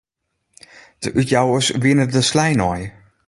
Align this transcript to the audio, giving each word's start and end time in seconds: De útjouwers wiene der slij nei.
De 1.03 1.09
útjouwers 1.19 1.67
wiene 1.81 2.05
der 2.13 2.25
slij 2.31 2.53
nei. 2.61 2.81